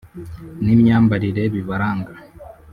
n’imyambarire 0.63 1.43
bibaranga 1.53 2.11